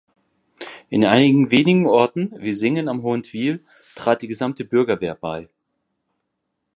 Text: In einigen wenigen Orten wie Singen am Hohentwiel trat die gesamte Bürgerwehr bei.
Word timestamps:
In 0.89 1.05
einigen 1.05 1.51
wenigen 1.51 1.85
Orten 1.85 2.33
wie 2.39 2.53
Singen 2.53 2.89
am 2.89 3.03
Hohentwiel 3.03 3.63
trat 3.95 4.23
die 4.23 4.27
gesamte 4.27 4.65
Bürgerwehr 4.65 5.13
bei. 5.13 5.47